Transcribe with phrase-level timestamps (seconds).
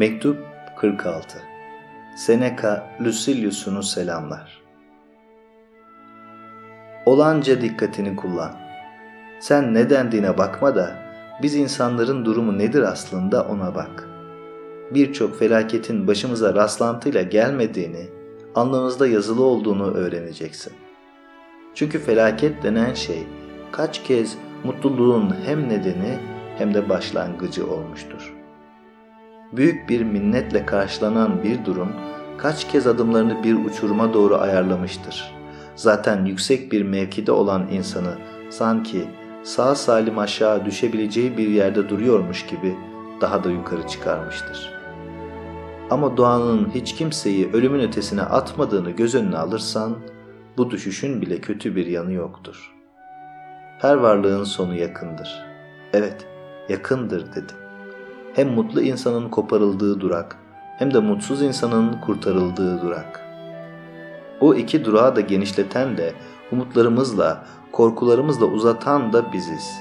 [0.00, 0.38] Mektup
[0.76, 1.38] 46
[2.16, 4.62] Seneca Lucilius'unu selamlar.
[7.06, 8.56] Olanca dikkatini kullan.
[9.40, 10.96] Sen ne dendiğine bakma da
[11.42, 14.08] biz insanların durumu nedir aslında ona bak.
[14.90, 18.08] Birçok felaketin başımıza rastlantıyla gelmediğini,
[18.54, 20.72] alnımızda yazılı olduğunu öğreneceksin.
[21.74, 23.26] Çünkü felaket denen şey
[23.72, 26.18] kaç kez mutluluğun hem nedeni
[26.58, 28.39] hem de başlangıcı olmuştur.
[29.52, 31.92] Büyük bir minnetle karşılanan bir durum
[32.38, 35.34] kaç kez adımlarını bir uçuruma doğru ayarlamıştır.
[35.76, 38.14] Zaten yüksek bir mevkide olan insanı
[38.50, 39.04] sanki
[39.42, 42.76] sağ salim aşağı düşebileceği bir yerde duruyormuş gibi
[43.20, 44.72] daha da yukarı çıkarmıştır.
[45.90, 49.98] Ama doğanın hiç kimseyi ölümün ötesine atmadığını göz önüne alırsan
[50.56, 52.74] bu düşüşün bile kötü bir yanı yoktur.
[53.78, 55.46] Her varlığın sonu yakındır.
[55.92, 56.26] Evet,
[56.68, 57.59] yakındır dedim.
[58.34, 60.36] Hem mutlu insanın koparıldığı durak,
[60.78, 63.20] hem de mutsuz insanın kurtarıldığı durak.
[64.40, 66.14] O iki durağı da genişleten de,
[66.52, 69.80] umutlarımızla, korkularımızla uzatan da biziz.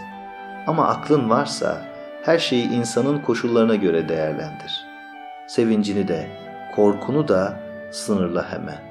[0.67, 1.85] Ama aklın varsa
[2.23, 4.85] her şeyi insanın koşullarına göre değerlendir.
[5.47, 6.27] Sevincini de,
[6.75, 7.59] korkunu da
[7.91, 8.89] sınırla hemen.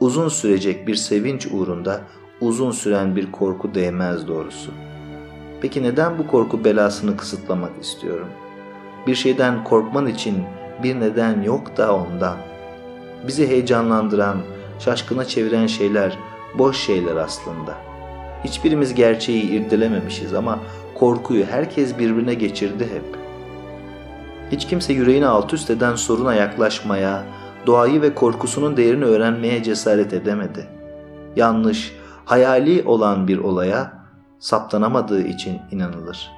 [0.00, 2.00] Uzun sürecek bir sevinç uğrunda
[2.40, 4.70] uzun süren bir korku değmez doğrusu.
[5.60, 8.28] Peki neden bu korku belasını kısıtlamak istiyorum?
[9.08, 10.44] Bir şeyden korkman için
[10.82, 12.36] bir neden yok da ondan.
[13.26, 14.36] Bizi heyecanlandıran,
[14.78, 16.18] şaşkına çeviren şeyler
[16.58, 17.74] boş şeyler aslında.
[18.44, 20.58] Hiçbirimiz gerçeği irdelememişiz ama
[20.94, 23.04] korkuyu herkes birbirine geçirdi hep.
[24.52, 27.24] Hiç kimse yüreğini alt üst eden soruna yaklaşmaya,
[27.66, 30.66] doğayı ve korkusunun değerini öğrenmeye cesaret edemedi.
[31.36, 33.92] Yanlış, hayali olan bir olaya
[34.38, 36.37] saptanamadığı için inanılır.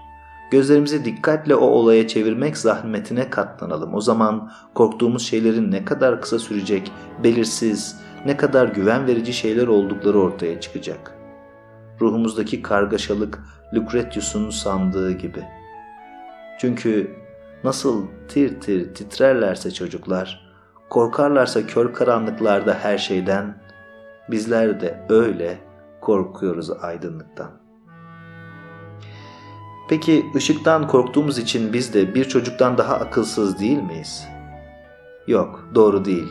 [0.50, 3.94] Gözlerimizi dikkatle o olaya çevirmek zahmetine katlanalım.
[3.94, 6.92] O zaman korktuğumuz şeylerin ne kadar kısa sürecek,
[7.24, 11.14] belirsiz, ne kadar güven verici şeyler oldukları ortaya çıkacak.
[12.00, 13.38] Ruhumuzdaki kargaşalık
[13.74, 15.44] Lucretius'un sandığı gibi.
[16.60, 17.10] Çünkü
[17.64, 20.50] nasıl tir tir titrerlerse çocuklar,
[20.90, 23.62] korkarlarsa kör karanlıklarda her şeyden,
[24.30, 25.58] bizler de öyle
[26.00, 27.50] korkuyoruz aydınlıktan.
[29.90, 34.24] Peki ışıktan korktuğumuz için biz de bir çocuktan daha akılsız değil miyiz?
[35.26, 36.28] Yok, doğru değil.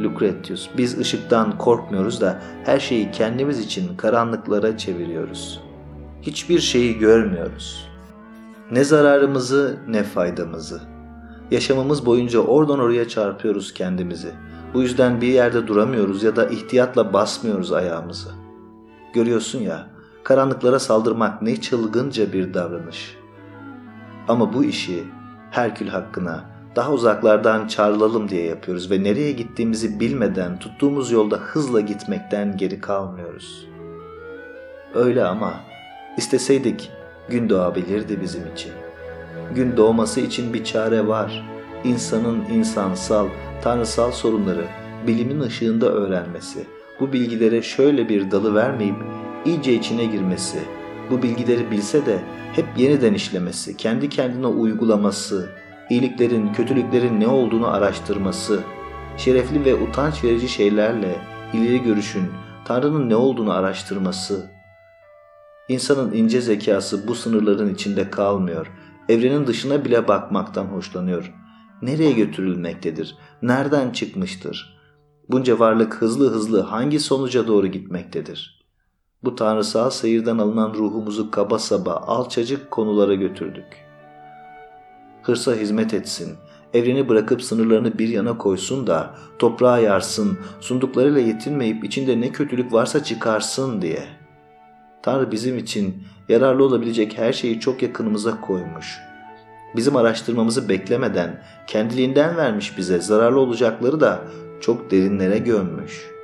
[0.00, 5.60] Lucretius, biz ışıktan korkmuyoruz da her şeyi kendimiz için karanlıklara çeviriyoruz.
[6.22, 7.88] Hiçbir şeyi görmüyoruz.
[8.70, 10.80] Ne zararımızı ne faydamızı.
[11.50, 14.32] Yaşamımız boyunca oradan oraya çarpıyoruz kendimizi.
[14.74, 18.30] Bu yüzden bir yerde duramıyoruz ya da ihtiyatla basmıyoruz ayağımızı.
[19.14, 19.86] Görüyorsun ya,
[20.24, 23.16] karanlıklara saldırmak ne çılgınca bir davranış.
[24.28, 25.04] Ama bu işi
[25.50, 26.44] Herkül hakkına
[26.76, 33.66] daha uzaklardan çağrılalım diye yapıyoruz ve nereye gittiğimizi bilmeden tuttuğumuz yolda hızla gitmekten geri kalmıyoruz.
[34.94, 35.54] Öyle ama
[36.16, 36.90] isteseydik
[37.28, 38.72] gün doğabilirdi bizim için.
[39.54, 41.50] Gün doğması için bir çare var.
[41.84, 43.26] İnsanın insansal,
[43.62, 44.64] tanrısal sorunları
[45.06, 46.66] bilimin ışığında öğrenmesi,
[47.00, 48.96] bu bilgilere şöyle bir dalı vermeyip
[49.44, 50.58] iyice içine girmesi,
[51.10, 55.50] bu bilgileri bilse de hep yeniden işlemesi, kendi kendine uygulaması,
[55.90, 58.60] iyiliklerin, kötülüklerin ne olduğunu araştırması,
[59.16, 61.16] şerefli ve utanç verici şeylerle
[61.52, 62.24] ileri görüşün,
[62.64, 64.50] Tanrı'nın ne olduğunu araştırması.
[65.68, 68.66] İnsanın ince zekası bu sınırların içinde kalmıyor.
[69.08, 71.34] Evrenin dışına bile bakmaktan hoşlanıyor.
[71.82, 73.16] Nereye götürülmektedir?
[73.42, 74.80] Nereden çıkmıştır?
[75.28, 78.59] Bunca varlık hızlı hızlı hangi sonuca doğru gitmektedir?''
[79.24, 83.66] Bu tanrısal seyirden alınan ruhumuzu kaba saba, alçacık konulara götürdük.
[85.22, 86.36] Hırsa hizmet etsin,
[86.74, 93.04] evreni bırakıp sınırlarını bir yana koysun da toprağa yarsın, sunduklarıyla yetinmeyip içinde ne kötülük varsa
[93.04, 94.02] çıkarsın diye.
[95.02, 98.98] Tanrı bizim için yararlı olabilecek her şeyi çok yakınımıza koymuş.
[99.76, 104.20] Bizim araştırmamızı beklemeden kendiliğinden vermiş bize zararlı olacakları da
[104.60, 106.19] çok derinlere gömmüş.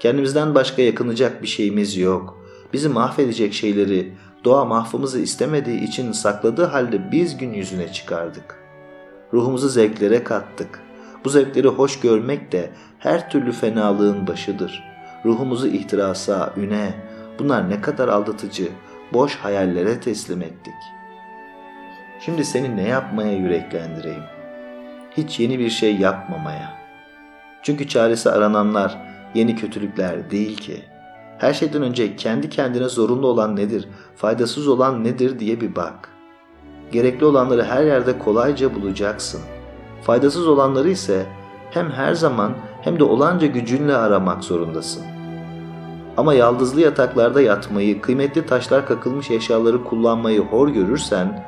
[0.00, 2.38] Kendimizden başka yakınacak bir şeyimiz yok.
[2.72, 4.12] Bizi mahvedecek şeyleri
[4.44, 8.58] doğa mahvımızı istemediği için sakladığı halde biz gün yüzüne çıkardık.
[9.32, 10.80] Ruhumuzu zevklere kattık.
[11.24, 14.84] Bu zevkleri hoş görmek de her türlü fenalığın başıdır.
[15.24, 16.94] Ruhumuzu ihtirasa, üne,
[17.38, 18.68] bunlar ne kadar aldatıcı,
[19.12, 20.74] boş hayallere teslim ettik.
[22.20, 24.22] Şimdi seni ne yapmaya yüreklendireyim?
[25.16, 26.72] Hiç yeni bir şey yapmamaya.
[27.62, 28.98] Çünkü çaresi arananlar
[29.34, 30.98] yeni kötülükler değil ki.''
[31.38, 36.08] Her şeyden önce kendi kendine zorunlu olan nedir, faydasız olan nedir diye bir bak.
[36.92, 39.40] Gerekli olanları her yerde kolayca bulacaksın.
[40.02, 41.26] Faydasız olanları ise
[41.70, 42.52] hem her zaman
[42.82, 45.02] hem de olanca gücünle aramak zorundasın.
[46.16, 51.44] Ama yaldızlı yataklarda yatmayı, kıymetli taşlar kakılmış eşyaları kullanmayı hor görürsen,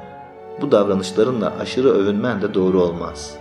[0.60, 3.39] bu davranışlarınla aşırı övünmen de doğru olmaz.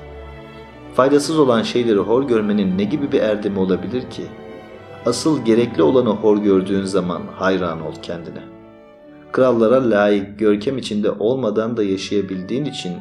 [0.95, 4.23] Faydasız olan şeyleri hor görmenin ne gibi bir erdemi olabilir ki?
[5.05, 8.43] Asıl gerekli olanı hor gördüğün zaman hayran ol kendine.
[9.31, 12.93] Krallara layık, görkem içinde olmadan da yaşayabildiğin için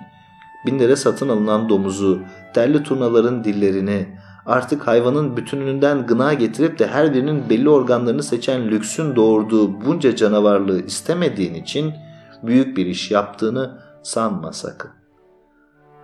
[0.67, 2.20] binlere satın alınan domuzu,
[2.55, 4.06] terli turnaların dillerini,
[4.46, 10.81] artık hayvanın bütününden gına getirip de her birinin belli organlarını seçen lüksün doğurduğu bunca canavarlığı
[10.81, 11.94] istemediğin için
[12.43, 14.97] büyük bir iş yaptığını sanma sakın.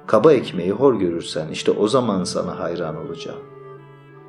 [0.07, 3.41] Kaba ekmeği hor görürsen işte o zaman sana hayran olacağım.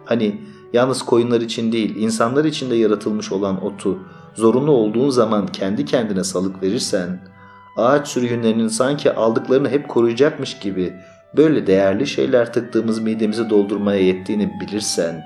[0.05, 0.41] Hani
[0.73, 3.99] yalnız koyunlar için değil insanlar için de yaratılmış olan otu
[4.33, 7.19] zorunlu olduğun zaman kendi kendine salık verirsen,
[7.77, 10.93] ağaç sürgünlerinin sanki aldıklarını hep koruyacakmış gibi
[11.37, 15.23] böyle değerli şeyler tıktığımız midemizi doldurmaya yettiğini bilirsen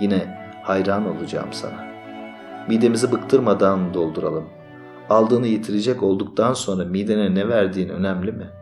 [0.00, 1.90] yine hayran olacağım sana.
[2.68, 4.44] Midemizi bıktırmadan dolduralım.
[5.08, 8.59] Aldığını yitirecek olduktan sonra midene ne verdiğin önemli mi?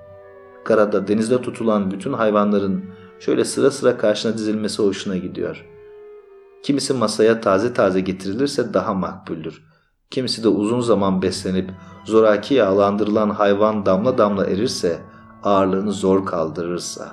[0.64, 2.84] Karada, denizde tutulan bütün hayvanların
[3.20, 5.66] şöyle sıra sıra karşına dizilmesi hoşuna gidiyor.
[6.62, 9.64] Kimisi masaya taze taze getirilirse daha makbuldür.
[10.10, 11.70] Kimisi de uzun zaman beslenip
[12.04, 14.98] zoraki yağlandırılan hayvan damla damla erirse
[15.42, 17.08] ağırlığını zor kaldırırsa.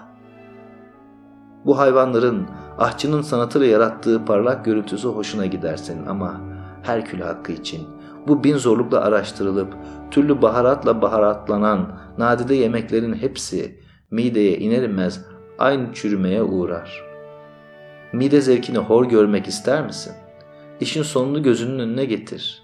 [1.66, 2.48] Bu hayvanların
[2.78, 6.42] ahçının sanatıyla yarattığı parlak görüntüsü hoşuna gidersin ama
[6.86, 7.88] Herkül hakkı için
[8.28, 9.74] bu bin zorlukla araştırılıp
[10.12, 13.80] türlü baharatla baharatlanan nadide yemeklerin hepsi
[14.12, 15.26] mideye iner inmez
[15.60, 17.04] aynı çürümeye uğrar.
[18.14, 20.14] Mide zevkini hor görmek ister misin?
[20.80, 22.64] İşin sonunu gözünün önüne getir.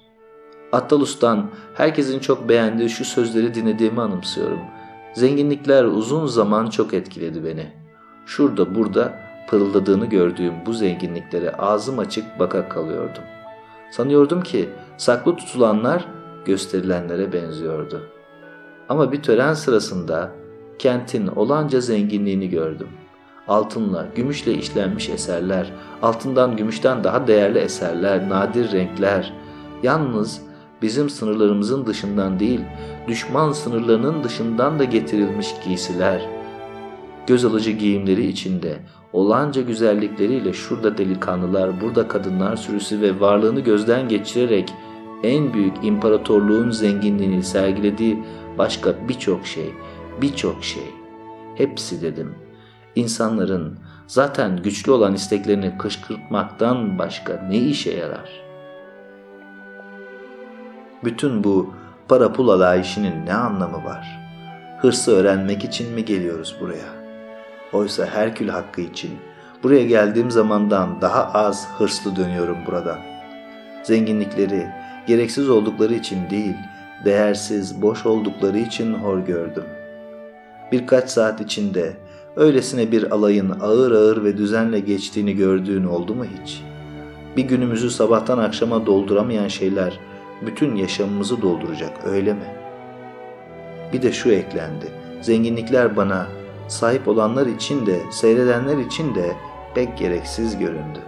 [0.72, 4.82] Attalus'tan herkesin çok beğendiği şu sözleri dinlediğimi anımsıyorum.''
[5.14, 7.68] Zenginlikler uzun zaman çok etkiledi beni.
[8.26, 9.14] Şurada burada
[9.50, 13.24] pırıldadığını gördüğüm bu zenginliklere ağzım açık baka kalıyordum.
[13.92, 14.70] Sanıyordum ki
[15.02, 16.06] saklı tutulanlar
[16.46, 18.02] gösterilenlere benziyordu.
[18.90, 20.32] Ama bir tören sırasında
[20.80, 22.88] kentin olanca zenginliğini gördüm.
[23.48, 29.34] Altınla, gümüşle işlenmiş eserler, altından gümüşten daha değerli eserler, nadir renkler.
[29.84, 30.42] Yalnız
[30.82, 32.62] bizim sınırlarımızın dışından değil,
[33.08, 36.30] düşman sınırlarının dışından da getirilmiş giysiler.
[37.28, 38.78] Göz alıcı giyimleri içinde,
[39.14, 44.74] olanca güzellikleriyle şurada delikanlılar, burada kadınlar sürüsü ve varlığını gözden geçirerek
[45.24, 48.24] en büyük imparatorluğun zenginliğini sergilediği
[48.58, 49.74] başka birçok şey,
[50.22, 50.92] birçok şey.
[51.56, 52.36] Hepsi dedim.
[52.96, 58.52] İnsanların zaten güçlü olan isteklerini kışkırtmaktan başka ne işe yarar?''
[61.04, 61.74] Bütün bu
[62.08, 64.20] para pul alayişinin ne anlamı var?
[64.82, 67.02] Hırsı öğrenmek için mi geliyoruz buraya?
[67.74, 69.12] Oysa Herkül hakkı için
[69.64, 73.00] buraya geldiğim zamandan daha az hırslı dönüyorum buradan.
[73.84, 74.68] Zenginlikleri
[75.08, 76.56] gereksiz oldukları için değil,
[77.06, 79.64] değersiz, boş oldukları için hor gördüm.
[80.72, 81.94] Birkaç saat içinde
[82.36, 86.64] öylesine bir alayın ağır ağır ve düzenle geçtiğini gördüğün oldu mu hiç?
[87.38, 90.00] Bir günümüzü sabahtan akşama dolduramayan şeyler
[90.42, 92.56] bütün yaşamımızı dolduracak öyle mi?
[93.94, 94.86] Bir de şu eklendi.
[95.22, 96.28] Zenginlikler bana
[96.68, 99.36] sahip olanlar için de seyredenler için de
[99.76, 101.00] pek gereksiz göründü.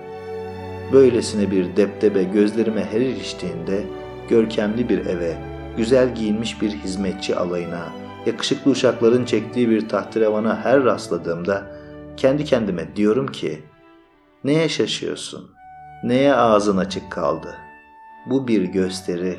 [0.92, 3.84] Böylesine bir deptebe gözlerime her iliştiğinde
[4.30, 5.38] görkemli bir eve,
[5.78, 7.86] güzel giyinmiş bir hizmetçi alayına,
[8.26, 11.72] yakışıklı uşakların çektiği bir tahtirevana her rastladığımda
[12.18, 13.64] kendi kendime diyorum ki
[14.44, 15.52] neye şaşıyorsun?
[16.04, 17.56] Neye ağzın açık kaldı?
[18.26, 19.38] Bu bir gösteri.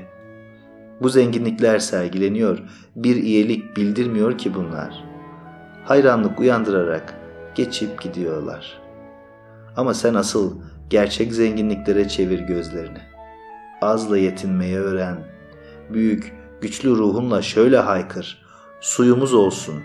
[1.03, 2.63] Bu zenginlikler sergileniyor,
[2.97, 5.05] bir iyilik bildirmiyor ki bunlar.
[5.85, 7.15] Hayranlık uyandırarak
[7.55, 8.81] geçip gidiyorlar.
[9.77, 10.61] Ama sen asıl
[10.91, 12.99] gerçek zenginliklere çevir gözlerini.
[13.83, 15.19] Azla yetinmeyi öğren.
[15.91, 18.45] Büyük, güçlü ruhunla şöyle haykır.
[18.81, 19.83] Suyumuz olsun.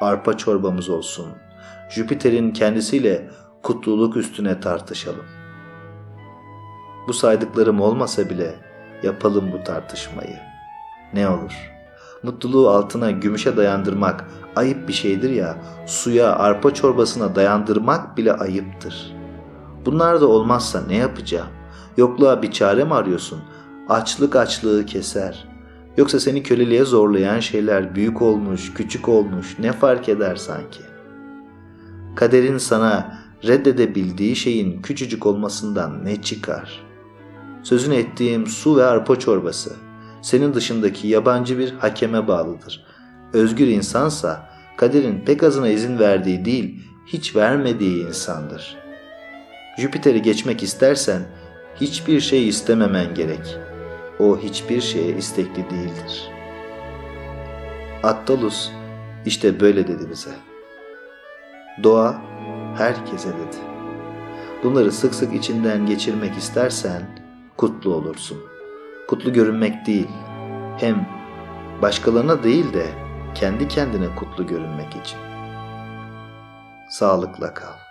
[0.00, 1.26] Arpa çorbamız olsun.
[1.90, 3.30] Jüpiter'in kendisiyle
[3.62, 5.26] kutluluk üstüne tartışalım.
[7.08, 8.54] Bu saydıklarım olmasa bile
[9.02, 10.38] yapalım bu tartışmayı.
[11.14, 11.70] Ne olur?
[12.22, 14.24] Mutluluğu altına gümüşe dayandırmak
[14.56, 19.19] ayıp bir şeydir ya, suya, arpa çorbasına dayandırmak bile ayıptır.
[19.86, 21.48] Bunlar da olmazsa ne yapacağım?
[21.96, 23.40] Yokluğa bir çare mi arıyorsun?
[23.88, 25.48] Açlık açlığı keser.
[25.96, 30.80] Yoksa seni köleliğe zorlayan şeyler büyük olmuş, küçük olmuş ne fark eder sanki?
[32.16, 36.90] Kaderin sana reddedebildiği şeyin küçücük olmasından ne çıkar?''
[37.62, 39.76] Sözünü ettiğim su ve arpa çorbası
[40.22, 42.86] senin dışındaki yabancı bir hakeme bağlıdır.
[43.32, 48.76] Özgür insansa kaderin pek azına izin verdiği değil, hiç vermediği insandır.
[49.80, 51.22] Jüpiter'i geçmek istersen
[51.80, 53.58] hiçbir şey istememen gerek.
[54.18, 56.30] O hiçbir şeye istekli değildir.
[58.02, 58.70] Attalus
[59.26, 60.30] işte böyle dedi bize.
[61.82, 62.22] Doğa
[62.76, 63.56] herkese dedi.
[64.64, 67.02] Bunları sık sık içinden geçirmek istersen
[67.56, 68.38] kutlu olursun.
[69.08, 70.08] Kutlu görünmek değil,
[70.78, 71.08] hem
[71.82, 72.86] başkalarına değil de
[73.34, 75.18] kendi kendine kutlu görünmek için.
[76.88, 77.89] Sağlıkla kal.